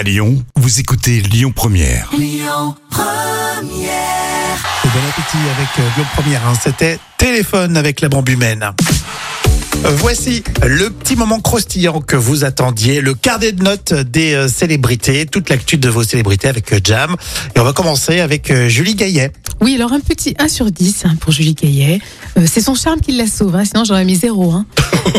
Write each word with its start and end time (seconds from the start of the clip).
À 0.00 0.02
Lyon, 0.02 0.42
vous 0.56 0.80
écoutez 0.80 1.20
Lyon 1.20 1.52
Première. 1.54 2.08
Bon 2.10 2.24
appétit 5.10 5.36
avec 5.36 5.68
euh, 5.78 5.82
Lyon 5.94 6.06
Première. 6.16 6.46
hein. 6.46 6.54
C'était 6.58 6.98
téléphone 7.18 7.76
avec 7.76 8.00
la 8.00 8.08
bombe 8.08 8.26
humaine. 8.30 8.64
Voici 9.84 10.42
le 10.66 10.88
petit 10.88 11.16
moment 11.16 11.38
croustillant 11.40 12.00
que 12.00 12.16
vous 12.16 12.44
attendiez, 12.44 13.02
le 13.02 13.12
carnet 13.12 13.52
de 13.52 13.62
notes 13.62 13.92
des 13.92 14.32
euh, 14.32 14.48
célébrités, 14.48 15.26
toute 15.26 15.50
l'actu 15.50 15.76
de 15.76 15.90
vos 15.90 16.02
célébrités 16.02 16.48
avec 16.48 16.72
euh, 16.72 16.80
Jam. 16.82 17.14
Et 17.54 17.60
on 17.60 17.64
va 17.64 17.74
commencer 17.74 18.20
avec 18.20 18.50
euh, 18.50 18.70
Julie 18.70 18.94
Gaillet. 18.94 19.30
Oui, 19.60 19.74
alors 19.74 19.92
un 19.92 20.00
petit 20.00 20.34
1 20.38 20.48
sur 20.48 20.70
10 20.70 21.04
hein, 21.04 21.16
pour 21.20 21.34
Julie 21.34 21.52
Gaillet. 21.52 22.00
Euh, 22.38 22.46
c'est 22.50 22.62
son 22.62 22.74
charme 22.74 23.00
qui 23.00 23.12
la 23.12 23.26
sauve, 23.26 23.54
hein, 23.54 23.66
sinon 23.66 23.84
j'aurais 23.84 24.06
mis 24.06 24.16
0. 24.16 24.50
Hein. 24.50 24.64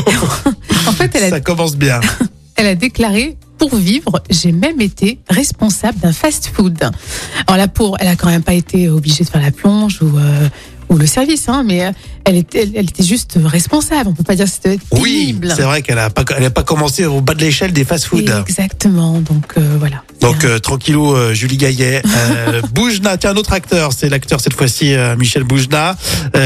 en 0.87 0.91
fait, 0.91 1.11
elle 1.13 1.25
a, 1.25 1.29
Ça 1.29 1.39
commence 1.39 1.75
bien. 1.75 1.99
elle 2.55 2.65
a 2.65 2.73
déclaré 2.73 3.37
pour 3.61 3.75
vivre, 3.75 4.23
j'ai 4.31 4.51
même 4.51 4.81
été 4.81 5.19
responsable 5.29 5.99
d'un 5.99 6.13
fast-food. 6.13 6.79
Alors 7.45 7.57
là, 7.57 7.67
pour, 7.67 7.95
elle 7.99 8.07
a 8.07 8.15
quand 8.15 8.29
même 8.29 8.41
pas 8.41 8.55
été 8.55 8.89
obligée 8.89 9.23
de 9.23 9.29
faire 9.29 9.41
la 9.41 9.51
plonge 9.51 10.01
ou, 10.01 10.17
euh, 10.17 10.49
ou 10.91 10.97
le 10.97 11.05
service, 11.07 11.47
hein, 11.47 11.63
mais 11.65 11.85
euh, 11.85 11.91
elle 12.25 12.35
était, 12.35 12.63
elle, 12.63 12.71
elle 12.75 12.89
était 12.89 13.03
juste 13.03 13.39
responsable. 13.43 14.09
On 14.09 14.13
peut 14.13 14.23
pas 14.23 14.35
dire 14.35 14.45
que 14.45 14.51
c'était 14.51 14.77
Oui, 14.91 15.35
c'est 15.55 15.61
vrai 15.63 15.81
qu'elle 15.81 15.97
a 15.97 16.09
pas, 16.09 16.23
elle 16.37 16.43
a 16.45 16.49
pas 16.49 16.63
commencé 16.63 17.05
au 17.05 17.21
bas 17.21 17.33
de 17.33 17.39
l'échelle 17.41 17.71
des 17.71 17.85
fast-food. 17.85 18.29
Exactement. 18.45 19.19
Donc 19.21 19.53
euh, 19.57 19.77
voilà. 19.79 20.03
Donc 20.19 20.43
euh, 20.43 20.59
tranquillou, 20.59 21.15
euh, 21.15 21.33
Julie 21.33 21.57
Gaillet. 21.57 22.03
Boujna, 22.73 23.17
tiens 23.17 23.31
un 23.31 23.37
autre 23.37 23.53
acteur, 23.53 23.93
c'est 23.93 24.09
l'acteur 24.09 24.41
cette 24.41 24.53
fois-ci 24.53 24.93
Michel 25.17 25.43
Boujna, 25.43 25.95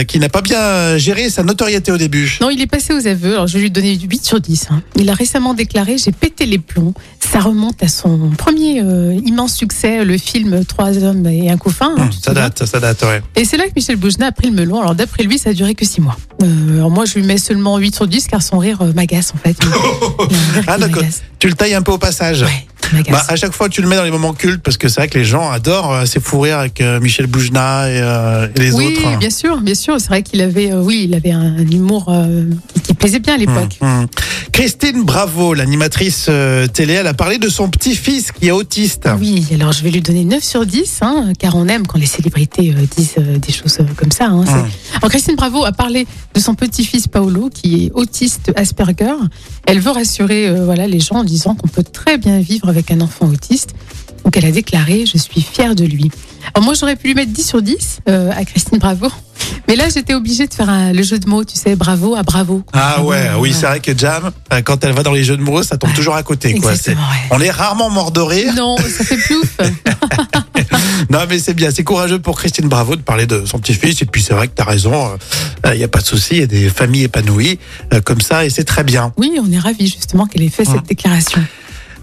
qui 0.08 0.20
n'a 0.20 0.30
pas 0.30 0.42
bien 0.42 0.98
géré 0.98 1.30
sa 1.30 1.44
notoriété 1.44 1.92
au 1.92 1.98
début. 1.98 2.38
Non, 2.42 2.50
il 2.50 2.62
est 2.62 2.68
passé 2.68 2.94
aux 2.94 3.08
aveux. 3.08 3.34
Alors, 3.34 3.48
je 3.48 3.56
vais 3.56 3.62
lui 3.62 3.72
donner 3.72 3.98
8 3.98 4.26
sur 4.26 4.40
10. 4.40 4.68
hein. 4.70 4.82
Il 4.96 5.10
a 5.10 5.14
récemment 5.14 5.54
déclaré 5.54 5.98
J'ai 5.98 6.12
pété 6.12 6.46
les 6.46 6.60
plombs. 6.60 6.94
Ça 7.32 7.40
remonte 7.42 7.82
à 7.84 7.88
son 7.88 8.30
premier 8.38 8.82
euh, 8.82 9.20
immense 9.26 9.54
succès, 9.56 10.06
le 10.06 10.18
film 10.18 10.64
Trois 10.66 10.98
hommes 11.04 11.26
et 11.28 11.50
un 11.50 11.58
couffin. 11.58 11.92
hein, 11.98 12.04
Hum, 12.04 12.10
tu 12.10 12.18
te 12.20 12.24
ça 12.24 12.32
souviens 12.32 12.44
date, 12.44 12.66
ça 12.66 12.80
date, 12.80 13.02
ouais. 13.04 13.22
Et 13.36 13.44
c'est 13.46 13.58
là 13.58 13.66
que 13.66 13.72
Michel 13.76 13.98
Boujna 13.98 14.28
a 14.28 14.32
pris 14.32 14.48
le 14.50 14.54
melon. 14.56 14.80
Alors, 14.80 14.96
d'après 14.96 15.24
lui, 15.24 15.38
ça 15.38 15.50
a 15.50 15.54
duré 15.54 15.76
que 15.76 15.86
6 15.86 16.02
mois. 16.02 16.18
Euh, 16.44 16.76
alors, 16.78 16.92
moi, 16.92 17.06
je 17.06 17.16
lui 17.16 17.24
mets 17.24 17.38
seulement 17.38 17.78
8 17.78 17.96
sur 17.96 18.08
10 18.08 18.28
car 18.28 18.42
son 18.42 18.58
rire 18.58 18.82
euh, 18.82 18.94
m'agace, 18.94 19.34
en 19.36 19.38
fait. 19.38 19.58
Il- 20.30 20.32
il 20.32 20.36
a 20.36 20.38
un 20.38 20.54
rire 20.54 20.64
Ah 20.68 20.76
qui 20.76 20.80
d'accord, 20.82 20.96
m'agace. 21.02 21.24
tu 21.40 21.48
le 21.48 21.54
tailles 21.56 21.74
un 21.74 21.82
peu 21.82 21.92
au 21.92 21.98
passage. 21.98 22.44
Ouais, 22.44 22.68
m'agace. 22.94 23.12
Bah, 23.12 23.24
à 23.28 23.36
chaque 23.36 23.54
fois, 23.54 23.68
tu 23.70 23.82
le 23.82 23.88
mets 23.90 23.96
dans 23.98 24.04
les 24.04 24.12
moments 24.12 24.34
cultes 24.34 24.62
parce 24.62 24.78
que 24.78 24.88
c'est 24.88 25.02
vrai 25.02 25.08
que 25.10 25.18
les 25.18 25.26
gens 25.26 25.50
adorent 25.52 25.92
euh, 25.94 26.06
ces 26.06 26.20
fous 26.22 26.40
rires 26.40 26.60
avec 26.60 26.80
euh, 26.80 27.00
Michel 27.02 27.28
Boujna 27.28 27.90
et, 27.90 28.00
euh, 28.02 28.48
et 28.56 28.60
les 28.60 28.72
oui, 28.72 28.98
autres. 29.04 29.18
bien 29.20 29.30
sûr, 29.30 29.60
bien 29.62 29.76
sûr. 29.76 30.00
C'est 30.00 30.08
vrai 30.08 30.24
qu'il 30.24 30.42
avait, 30.42 30.72
euh, 30.72 30.82
oui, 30.82 31.06
il 31.10 31.16
avait 31.16 31.32
un, 31.32 31.58
humour 31.58 32.06
euh, 32.10 32.44
qui, 32.84 32.94
plaisait 32.94 33.20
bien 33.20 33.34
à 33.34 33.38
l'époque. 33.38 33.78
Hum, 33.82 34.02
hum. 34.02 34.08
Christine 34.56 35.04
Bravo, 35.04 35.54
l'animatrice 35.54 36.28
euh, 36.30 36.66
télé, 36.66 36.94
elle 36.94 37.08
a 37.08 37.14
parlé 37.14 37.40
de 37.40 37.50
son 37.50 37.68
petit-fils 37.70 38.32
qui 38.32 38.48
est 38.48 38.52
autiste. 38.52 39.06
Oui, 39.20 39.46
alors 39.54 39.74
je 39.74 39.84
vais 39.84 39.90
lui 39.90 40.00
donner 40.00 40.24
9 40.24 40.42
sur 40.42 40.66
10, 40.66 41.00
hein, 41.02 41.34
car 41.38 41.56
on 41.56 41.68
aime 41.68 41.86
quand 41.86 42.00
les 42.00 42.06
célébrités 42.06 42.74
euh, 42.74 42.86
disent 42.96 43.16
euh, 43.20 43.38
des 43.38 43.52
choses 43.52 43.80
comme 43.98 44.12
ça. 44.14 44.28
hein. 44.28 44.46
Alors 44.96 45.10
Christine 45.10 45.36
Bravo 45.36 45.66
a 45.66 45.74
parlé 45.74 46.08
de 46.34 46.40
son 46.40 46.56
petit-fils 46.56 47.10
Paolo, 47.10 47.50
qui 47.54 47.88
est 47.88 47.92
autiste 47.94 48.54
Asperger. 48.56 49.16
Elle 49.68 49.82
veut 49.82 49.92
rassurer 49.92 50.48
euh, 50.48 50.64
voilà, 50.64 50.88
les 50.88 51.02
gens 51.02 51.16
en 51.16 51.24
disant 51.26 51.56
qu'on 51.56 51.68
peut 51.68 51.84
très 51.84 52.18
bien 52.18 52.40
vivre 52.40 52.70
avec 52.70 52.92
un 52.92 53.02
enfant 53.02 53.28
autiste. 53.28 53.72
Donc 54.24 54.38
elle 54.38 54.46
a 54.46 54.52
déclaré 54.52 55.06
«Je 55.14 55.18
suis 55.18 55.42
fière 55.42 55.76
de 55.76 55.84
lui». 55.84 56.10
Alors 56.54 56.64
moi 56.64 56.74
j'aurais 56.76 56.96
pu 56.96 57.08
lui 57.08 57.14
mettre 57.14 57.34
10 57.34 57.44
sur 57.44 57.62
10 57.62 58.00
euh, 58.08 58.32
à 58.32 58.46
Christine 58.46 58.78
Bravo, 58.80 59.08
mais 59.68 59.76
là 59.76 59.86
j'étais 59.94 60.14
obligée 60.14 60.48
de 60.48 60.54
faire 60.54 60.70
un- 60.70 60.94
le 60.94 61.04
jeu 61.04 61.20
de 61.20 61.28
mots, 61.30 61.44
tu 61.44 61.56
sais, 61.56 61.76
bravo 61.76 62.16
à 62.16 62.24
bravo. 62.24 62.64
Ah 62.74 62.94
Bravo, 62.96 63.10
ouais, 63.10 63.30
oui, 63.40 63.52
euh, 63.52 63.54
c'est 63.60 63.66
vrai 63.66 63.80
que 63.80 63.98
Jam, 63.98 64.32
euh, 64.54 64.62
quand 64.62 64.84
elle 64.84 64.94
va 64.94 65.04
dans 65.04 65.12
les 65.14 65.24
jeux 65.24 65.38
de 65.38 65.42
mots, 65.42 65.64
ça 65.64 65.78
tombe 65.78 65.90
Ouais. 65.92 65.96
toujours 65.96 66.16
à 66.16 66.24
côté. 66.24 66.54
Quoi. 66.56 66.72
Ouais. 66.72 66.96
On 67.32 67.40
est 67.40 67.52
rarement 67.52 67.90
mort 67.90 68.12
de 68.12 68.22
rire. 68.22 68.54
Non, 68.56 68.78
ça 68.78 69.04
fait 69.04 69.18
plouf. 69.18 69.58
Non, 71.10 71.20
mais 71.30 71.40
c'est 71.40 71.54
bien, 71.54 71.70
c'est 71.72 71.84
courageux 71.84 72.20
pour 72.20 72.38
Christine 72.38 72.68
Bravo 72.68 72.96
de 72.96 73.02
parler 73.02 73.26
de 73.28 73.44
son 73.46 73.60
petit-fils. 73.60 74.02
Et 74.02 74.06
puis 74.06 74.22
c'est 74.22 74.34
vrai 74.34 74.48
que 74.48 74.56
tu 74.56 74.62
as 74.62 74.66
raison, 74.66 75.18
il 75.72 75.78
n'y 75.78 75.84
a 75.84 75.88
pas 75.88 76.00
de 76.00 76.06
souci, 76.06 76.36
il 76.36 76.40
y 76.40 76.44
a 76.44 76.48
des 76.48 76.70
familles 76.70 77.04
épanouies 77.04 77.60
euh, 77.94 78.02
comme 78.02 78.22
ça 78.22 78.46
et 78.46 78.50
c'est 78.50 78.64
très 78.64 78.84
bien. 78.84 79.14
Oui, 79.18 79.32
on 79.42 79.52
est 79.52 79.60
ravis 79.60 79.88
justement 79.88 80.26
qu'elle 80.26 80.44
ait 80.44 80.50
fait 80.50 80.68
Hum. 80.68 80.76
cette 80.76 80.88
déclaration. 80.88 81.44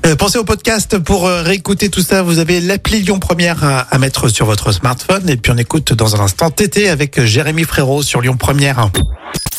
Euh, 0.05 0.17
pensez 0.17 0.39
au 0.39 0.45
podcast 0.45 0.99
pour 0.99 1.27
euh, 1.27 1.43
réécouter 1.43 1.89
tout 1.89 2.03
ça. 2.03 2.23
Vous 2.23 2.39
avez 2.39 2.61
l'appli 2.61 3.03
Lyon 3.03 3.21
Première 3.21 3.63
à, 3.63 3.81
à 3.81 3.99
mettre 3.99 4.29
sur 4.29 4.47
votre 4.47 4.73
smartphone. 4.73 5.29
Et 5.29 5.37
puis 5.37 5.53
on 5.53 5.57
écoute 5.57 5.93
dans 5.93 6.17
un 6.17 6.21
instant 6.21 6.51
TT 6.51 6.89
avec 6.89 7.19
euh, 7.19 7.27
Jérémy 7.27 7.65
Frérot 7.65 8.03
sur 8.03 8.21
Lyon 8.21 8.37
Première. 8.37 8.91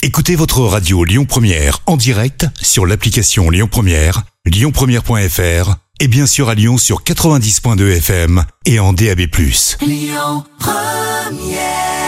Écoutez 0.02 0.36
votre 0.36 0.59
radio 0.62 1.06
Lyon 1.06 1.26
Première 1.26 1.80
en 1.86 1.96
direct 1.96 2.46
sur 2.62 2.86
l'application 2.86 3.50
Lyon 3.50 3.70
Première, 3.72 4.24
lyonpremière.fr 4.46 5.76
et 6.02 6.08
bien 6.09 6.26
sûr 6.26 6.50
à 6.50 6.56
Lyon 6.56 6.78
sur 6.78 7.04
90.2 7.04 7.98
FM 7.98 8.44
et 8.66 8.80
en 8.80 8.92
DAB+. 8.92 9.22
Lyon 9.81 10.44
Première 10.60 12.03